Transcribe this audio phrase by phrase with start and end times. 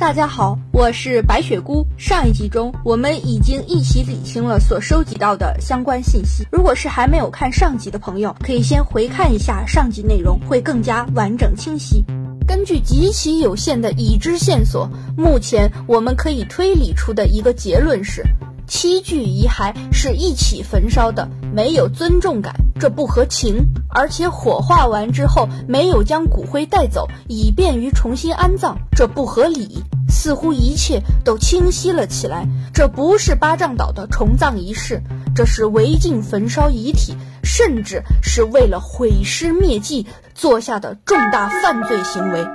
[0.00, 1.86] 大家好，我是白雪姑。
[1.98, 6.42] 上一集中，我们已经一起理清了所收集到的相关信息。
[6.50, 12.02] 如果是还没有看上集的朋友，可以先回看一下上集内容，会更加完整清晰。
[12.48, 18.24] 根据极其有限的已知线索，目前我们可以推理出的一个结论是。
[18.66, 23.56] 七具遗骸是一起焚烧的，没有尊重感，这不合情；
[23.88, 29.82] 而且火化完之后没有将骨灰带走，以便于重新安葬，这不合理。
[30.22, 35.00] 似乎一切都清晰了起来，这不是巴掌岛的重葬仪式，
[35.34, 42.46] 这是违禁焚烧遗体，甚至是为了毁尸灭迹做下的重大犯罪行为。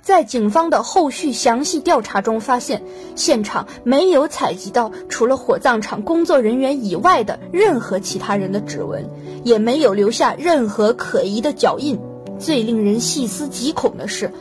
[0.00, 2.82] 在警方的后续详细调查中发现，
[3.14, 9.10] 现场没有采集到除了火葬场工作人员以外的任何其他人的指纹，
[9.44, 12.00] 也没有留下任何可疑的脚印。
[12.38, 14.32] 最令人细思极恐的是，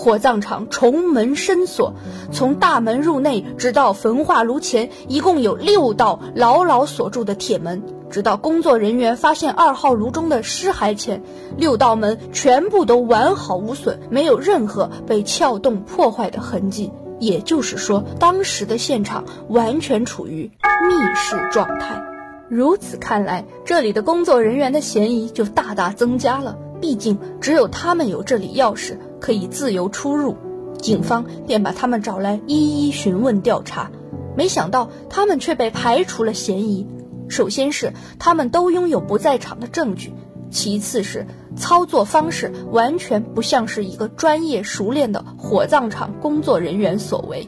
[0.00, 1.92] 火葬场重门深锁，
[2.32, 7.82] 从大门入内直到焚化炉前，一共有六道牢牢锁住的铁门。
[8.08, 11.22] 直到工作人员发现二号炉中的尸骸前，
[11.58, 16.90] 六道门全部都完好无损，没有任何被撬动破坏的痕迹。
[17.18, 20.50] 也就是说，当时的现场完全处于
[20.88, 22.02] 密室状态。
[22.48, 26.56] 如此看来，这里的工作人员的嫌疑就大大增加了。
[26.80, 30.36] 毕竟，只有他们有这里钥匙，可以自由出入。
[30.78, 33.90] 警方便把他们找来一一询问调查，
[34.34, 36.86] 没想到他们却被排除了嫌疑。
[37.28, 40.14] 首先是他们都拥有不在场的证据，
[40.50, 47.46] 其次是操作方式完全不像是一个专业熟练的火葬场工作人员所为。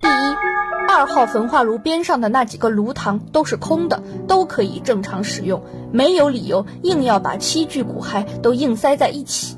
[0.00, 0.10] 第一，
[0.88, 9.56] 二号焚化炉边上的那几个炉膛都是空的，都可以正常使用，没有理由硬要把七具骨骸都硬塞在一起。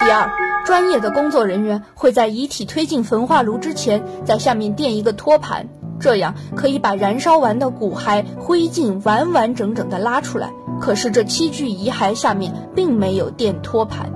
[0.00, 0.32] 第二，
[0.64, 5.68] 专业的工作人员会在遗体推进焚化炉之前，在下面垫一个托盘。
[6.00, 10.50] 这样可以把燃烧完的骨骸灰烬完完整整的拉出来。
[10.80, 14.10] 可是这七具遗骸下面并没有垫托盘。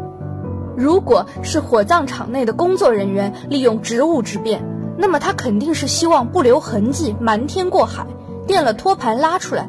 [0.75, 4.65] 如果是火葬场内的工作人员利用职务之便，
[4.97, 8.07] 那么他肯定是希望不留痕迹，瞒天过海，
[8.47, 9.69] 垫了托盘拉出来，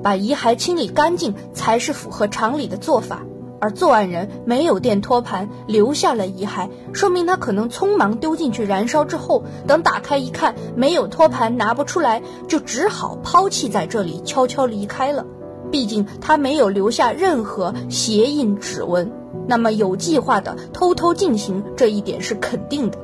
[0.00, 3.22] 把遗骸清理干净，才是符合常理的做法。
[3.60, 15.24] 而作案人没有垫托盘，留下了遗骸，说明他可能匆忙丢进去燃烧之后，等打开一看没有托盘拿不出来，就只好抛弃在这里，悄悄离开了。
[15.70, 19.12] 毕竟他没有留下任何鞋印指纹，
[19.46, 22.98] 那么有计划的偷偷进行这一点是肯定的。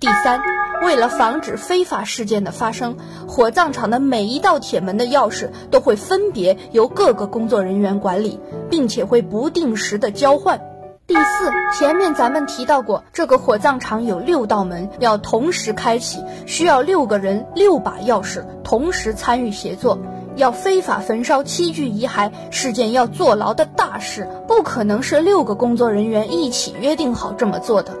[0.00, 0.51] 第三。
[0.82, 2.96] 为了防止非法事件的发生，
[3.28, 10.60] 火葬场的每一道铁门的钥匙都会分别由各个工作人员管理，并且会不定时的交换。
[11.06, 19.98] 第四，前面咱们提到过，这个火葬场有六道门要同时开启，需要六个人六把钥匙同时参与协作，
[20.36, 27.92] 要非法焚烧七具遗骸是件要坐牢的大事，不可能是六个工作人员一起约定好这么做的。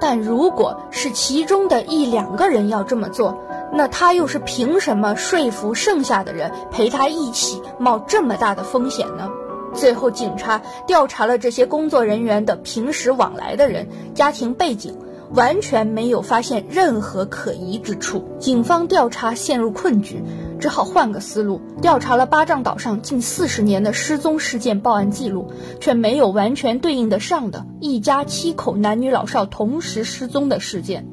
[0.00, 3.36] 但如果是其中的一两个人要这么做，
[3.72, 9.30] 那他又是凭什么说服剩下的人陪他一起冒这么大的风险呢？
[9.74, 14.96] 最后，警察调查了这些工作人员的平时往来的人、家庭背景。
[15.34, 20.22] 完全没有发现任何可疑之处，警方调查陷入困局，
[20.58, 25.50] 只好换个思路，调查了巴掌岛上近四十年的失踪事件报案记录，
[25.80, 31.06] 却没有完全对应得上的一家七口男女老少同时失踪的事件。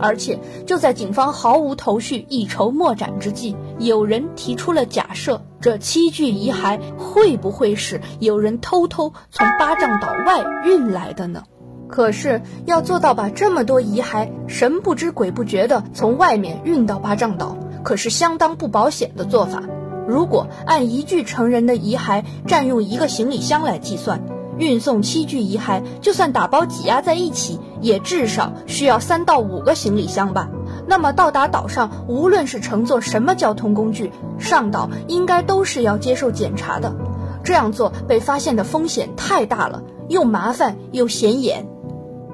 [0.00, 11.42] 而且就在警方毫无头绪、一筹莫展之际，有人提出了假设：这七具遗骸会不会是有人偷偷从巴掌岛外运来的呢？
[11.86, 19.62] 可是要做到把这么多遗骸神不知鬼不觉地从外面运到巴掌岛，可是相当不保险的做法。
[20.08, 24.20] 如果按一具成人的遗骸占用一个行李箱来计算，
[24.58, 30.48] 运送七具遗骸，就算打包挤压在一起，也至少需要三到五个行李箱吧。
[30.86, 36.94] 那么到达岛上，无论是乘坐什么交通工具上岛，应该都是要接受检查的。
[37.42, 41.66] 这样做被发现的风险太大了，又麻烦又显眼。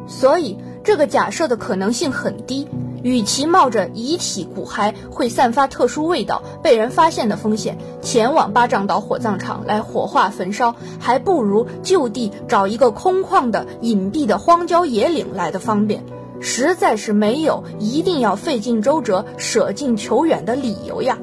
[0.06, 2.68] 所以，这个假设的可能性很低。
[3.02, 16.04] 与其冒着遗体骨骸会散发特殊味道、被人发现的风险，前往巴掌岛火葬场来火化焚烧，还不如就地找一个空旷的、隐蔽的荒郊野岭来的方便。
[16.40, 21.18] 实在是没有一定要费尽周折、舍近求远的理由呀。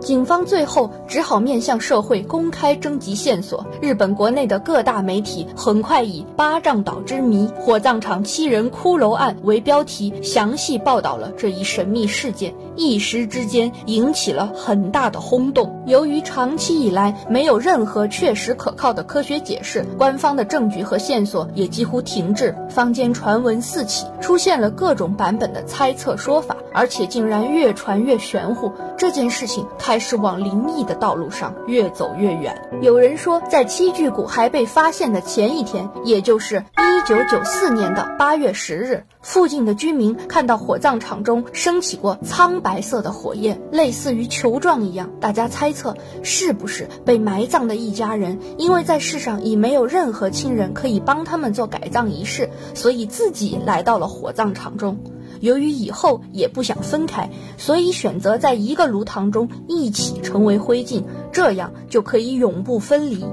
[0.00, 3.64] 警方最后只好面向社会公开征集线索。
[3.80, 15.79] 日本国内的各大媒体很快以“八丈岛之谜”“火葬场七人骷髅案”为标题，详细报道了这一神秘事件，一时之间引起了很大的轰动。
[15.90, 28.72] 由于长期以来没有任何确实可靠的科学解释，官方的证据和线索也几乎停滞，坊间传闻四起，出现了各种版本的猜测说法，而且竟然越传越玄乎。
[28.96, 32.56] 这件事情开始往灵异的道路上越走越远。
[32.82, 45.10] 有人说，在七具骨还被发现的前一天，也就是一九九四年的八月十日，附近的居民看到火葬场中升起过苍白色的火焰，类似于球状一样。
[45.18, 54.98] 大家猜测测，是不是被埋葬的一家人，因为在世上已没有任何亲人可以帮他们做改葬仪式，所以自己来到了火葬场中。
[55.40, 63.24] 由于以后也不想分开，所以选择在一个炉膛中一起成为灰烬，这样就可以永不分离。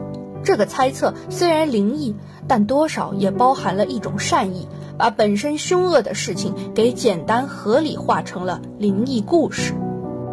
[0.42, 2.16] 这个猜测虽然灵异，
[2.48, 9.74] 但多少也包含了一种善意，把本身凶恶的事情给简单合理化成了灵异故事。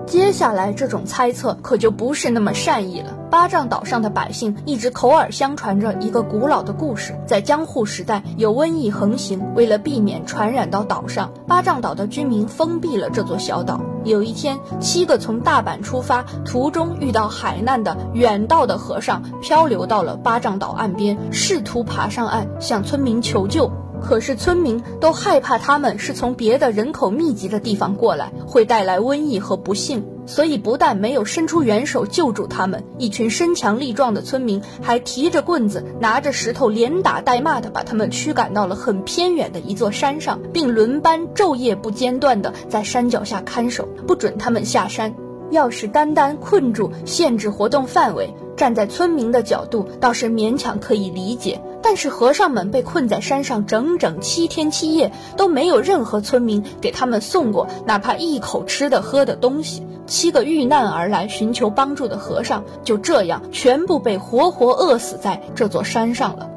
[0.07, 3.19] 接下来，这种猜测可就不是那么善意了。
[3.31, 13.81] 八丈岛上的百姓一直口耳相传着一个古老的故事：在江户时代，有瘟疫横行，为了避免传染到岛上，八丈岛的居民封闭了这座小岛。
[14.05, 23.73] 有一天，七个从大阪出发，途中遇到海难的远道的和尚漂流到了八丈岛岸边，试图爬上岸向村民求救。
[24.03, 45.15] 可是村民都害怕他们是从别的人口密集的地方过来，会带来瘟疫和不幸，所以不但没有伸出援手救助他们，一群身强力壮的村民还提着棍子、拿着石头，连打带骂的把他们驱赶到了很偏远的一座山上，并轮班昼夜不间断的在山脚下看守，不准他们下山。
[45.51, 51.61] 要是单单困住、限制活动范围，站在村民的角度倒是勉强可以理解。
[51.85, 59.87] 但是和尚们被困在山上整整七天七夜，都没有任何村民给他们送过哪怕一口吃的喝的东西。
[60.07, 66.49] 七个遇难而来寻求帮助的和尚就这样全部被活活饿死在这座山上了。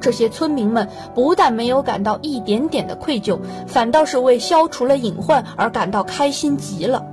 [0.00, 7.04] 这些村民们不但没有感到一点点的愧疚，反倒是为消除了隐患而感到开心极了。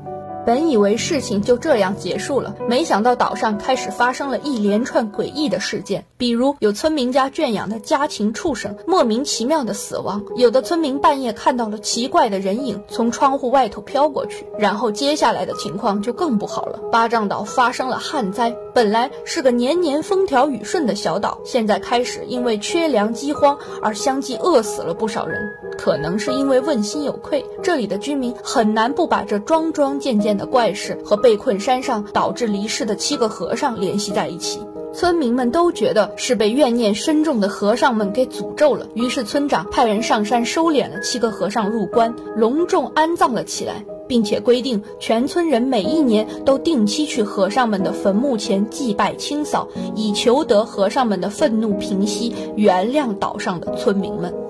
[0.46, 16.80] 本以为事情就这样结束了，没想到岛上开始发生了一连串诡异的事件，比如有村民家圈养的家禽畜生莫名其妙的死亡，有的村民半夜看到了奇怪的人影从窗户外头飘过去，然后接下来的情况就更不好了。
[16.92, 25.42] 八丈岛发生了旱灾，本来是个年年风调雨顺的小岛，现在开始因为缺粮饥荒而相继饿死了不少人，
[25.76, 30.35] 可能是因为问心有愧，这里的居民很难不把这桩桩件件。
[30.38, 34.60] 的怪事和被困山上导致离世的七个和尚联系在一起，
[34.94, 38.88] 村民们都觉得是被怨念深重的和尚们给诅咒了。
[38.94, 54.45] 于是村长派人上山收敛了七个和尚入关，隆重安葬了起来，并且规定全村人每一年都定期去和尚们的坟墓前祭拜清扫，以求得和尚们的愤怒平息，原谅岛上的村民们。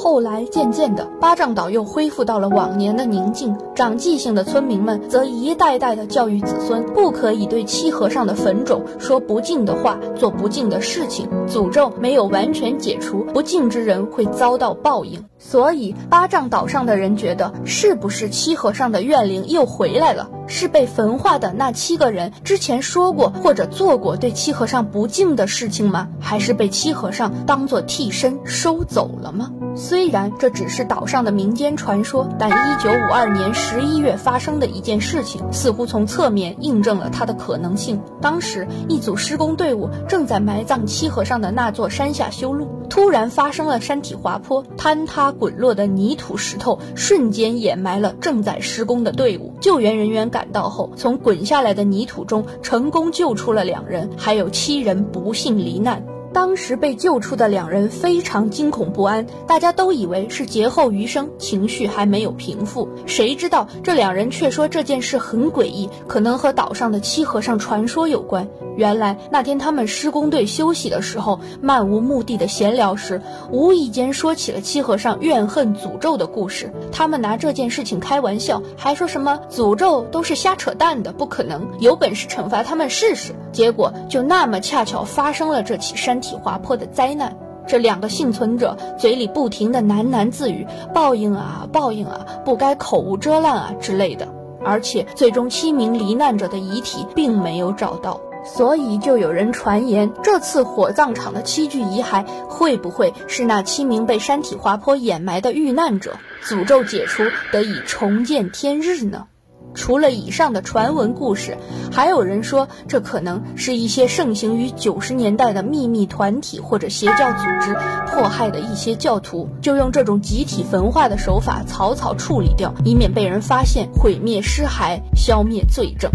[0.00, 3.58] 后来，渐渐的，八丈岛又恢复到了往年的宁静。
[3.74, 11.28] 长记性的村民们则一代代的教育子孙，不可以对七和尚的坟冢说不敬的话，做不敬的事情。
[11.48, 15.24] 诅咒没有完全解除，不敬之人会遭到报应。
[15.36, 20.30] 所以，八丈岛上的人觉得，是不是七和尚的怨灵又回来了？
[20.46, 26.06] 是被焚化的那七个人之前说过或者做过对七和尚不敬的事情吗？
[26.20, 29.50] 还是被七和尚当做替身收走了吗？
[29.78, 38.02] 虽然这只是岛上的民间传说，但一九五二年十一月发生的一件事情，似乎从侧面印证了它的可能性。
[38.20, 49.54] 当时，一组施工队伍正在埋葬七和尚的那座山下修路，突然发生了山体滑坡，坍塌滚落的泥土石头瞬间掩埋了正在施工的队伍。
[49.60, 56.02] 救援人员赶到后，从滚下来的泥土中成功救出了两人，还有七人不幸罹难。
[56.32, 62.88] 当时被救出的两人非常惊恐不安，大家都以为是劫后余生，情绪还没有平复。
[63.06, 68.48] 谁知道这两人却说这件事很诡异，可能和岛上的七和尚传说有关。
[68.76, 73.20] 原来那天他们施工队休息的时候，漫无目的的闲聊时，
[73.50, 76.72] 无意间说起了七和尚怨恨诅咒的故事。
[76.92, 83.34] 他们拿这件事情开玩笑，还说什么诅咒都是瞎扯淡的，不可能，有本事惩罚他们试试。
[83.58, 86.20] 结果就那么恰巧发生了这起山。
[86.20, 87.36] 体滑坡的灾难，
[87.66, 94.28] 这两个幸存者嘴里不停的喃喃自语：“报应啊，报应啊，不该口无遮拦啊之类的。”
[94.64, 98.20] 而且最终七名罹难者的遗体并没有找到。
[98.44, 106.16] 所以就有人传言，这次火葬场的七具遗骸会不会是那七名被山体滑坡掩埋的遇难者？
[106.44, 109.26] 诅咒解除，得以重见天日呢？
[109.74, 111.56] 除了以上的传闻故事，
[111.92, 117.76] 还有人说这可能是一些盛行于九十年代的秘密团体或者邪教组织
[118.10, 126.10] 迫害的一些教徒，就用这种集体焚化的手法草草处理掉，以免被人发现，毁灭尸骸，消灭罪证。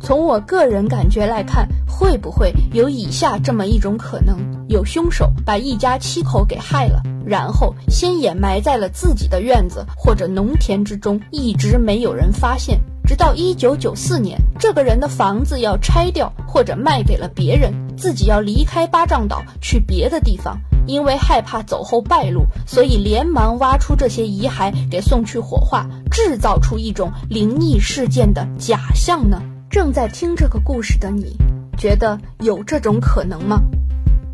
[0.00, 4.36] 从我个人感觉来看，会不会有以下这么一种可能：
[4.68, 29.40] 有凶手把一家七口给害了，然后先掩埋在了自己的院子或者农田之中，一直没有人发现，直到一九九四年，这个人的房子要拆掉或者卖给了别人，自己要离开巴掌岛去别的地方，因为害怕走后败露，所以连忙挖出这些遗骸给送去火化，制造出一种灵异事件的假象呢？
[29.70, 31.36] 正在听这个故事的你，
[31.78, 33.62] 觉得有这种可能吗？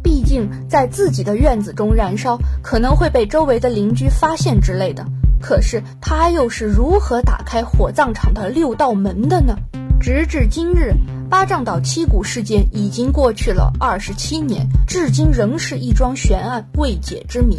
[0.08, 5.04] 毕竟在自己的院子中燃烧，可能会被周围的邻居发现之类的。
[5.38, 9.58] 可是他又是如何打开火葬场的六道门的呢？
[10.00, 10.94] 直至今日，
[11.28, 17.58] 八丈岛七股事件已经过去了二十七年，至今仍是一桩悬案，未解之谜。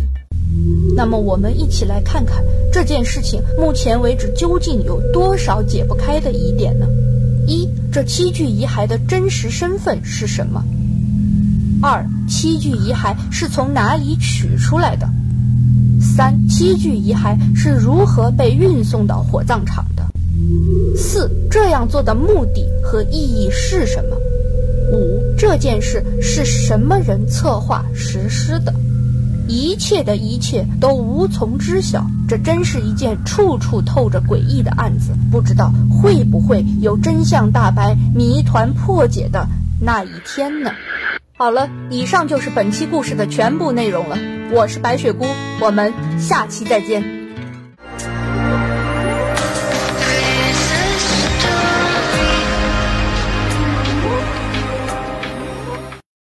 [0.95, 6.87] 那么，我们一起来看看这件事情目前为止究竟有多少解不开的疑点呢？
[7.45, 10.65] 一，这七具遗骸的真实身份是什么？
[11.81, 15.09] 二，七具遗骸是从哪里取出来的？
[16.01, 20.03] 三，七具遗骸是如何被运送到火葬场的？
[20.95, 24.15] 四，这样做的目的和意义是什么？
[24.91, 28.73] 五，这件事是什么人策划实施的？
[29.47, 35.11] 一切的一切都无从知晓，这真是一件处处透着诡异的案子。
[35.31, 39.47] 不知道会不会有真相大白、谜团破解的
[39.81, 40.71] 那一天呢？
[41.39, 44.17] 好了，以上就是本期故事的全部内容了。
[44.51, 45.25] 我是白雪姑，
[45.61, 47.18] 我们下期再见。